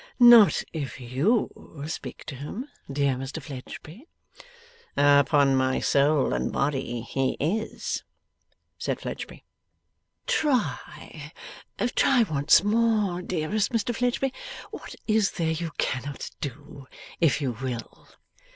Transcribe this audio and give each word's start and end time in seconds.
'Not 0.19 0.63
if 0.73 0.99
YOU 0.99 1.83
speak 1.85 2.23
to 2.25 2.33
him, 2.35 2.67
dear 2.91 3.13
Mr 3.13 3.39
Fledgeby.' 3.39 4.07
'Upon 4.97 5.55
my 5.55 5.79
soul 5.79 6.33
and 6.33 6.51
body 6.51 7.01
he 7.01 7.37
is!' 7.39 8.03
said 8.79 8.99
Fledgeby. 8.99 9.45
'Try. 10.25 11.31
Try 11.93 12.23
once 12.23 12.63
more, 12.63 13.21
dearest 13.21 13.71
Mr 13.71 13.95
Fledgeby. 13.95 14.33
What 14.71 14.95
is 15.05 15.33
there 15.33 15.51
you 15.51 15.69
cannot 15.77 16.31
do, 16.39 16.87
if 17.19 17.39
you 17.39 17.51
will! 17.61 18.07